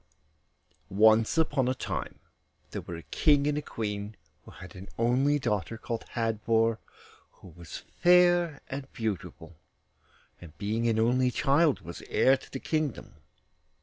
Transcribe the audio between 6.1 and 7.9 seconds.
Hadvor, who was